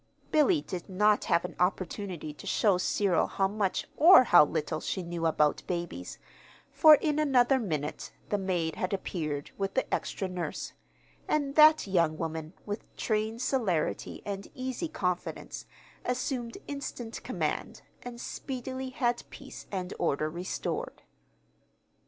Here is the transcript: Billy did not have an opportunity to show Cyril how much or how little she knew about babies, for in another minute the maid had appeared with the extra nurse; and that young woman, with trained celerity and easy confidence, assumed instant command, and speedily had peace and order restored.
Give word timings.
Billy 0.31 0.63
did 0.63 0.89
not 0.89 1.25
have 1.25 1.45
an 1.45 1.55
opportunity 1.59 2.33
to 2.33 2.47
show 2.47 2.79
Cyril 2.79 3.27
how 3.27 3.47
much 3.47 3.87
or 3.95 4.23
how 4.23 4.43
little 4.43 4.81
she 4.81 5.03
knew 5.03 5.27
about 5.27 5.61
babies, 5.67 6.17
for 6.71 6.95
in 6.95 7.19
another 7.19 7.59
minute 7.59 8.11
the 8.29 8.39
maid 8.39 8.77
had 8.77 8.93
appeared 8.93 9.51
with 9.59 9.75
the 9.75 9.85
extra 9.93 10.27
nurse; 10.27 10.73
and 11.27 11.53
that 11.53 11.85
young 11.85 12.17
woman, 12.17 12.53
with 12.65 12.83
trained 12.97 13.43
celerity 13.43 14.23
and 14.25 14.47
easy 14.55 14.87
confidence, 14.87 15.67
assumed 16.03 16.57
instant 16.67 17.21
command, 17.23 17.83
and 18.01 18.19
speedily 18.19 18.89
had 18.89 19.21
peace 19.29 19.67
and 19.71 19.93
order 19.99 20.31
restored. 20.31 21.03